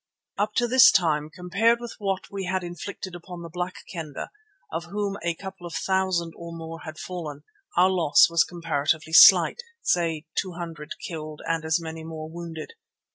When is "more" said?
6.51-6.79, 12.03-12.27